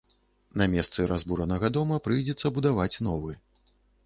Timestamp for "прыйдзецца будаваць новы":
2.09-3.31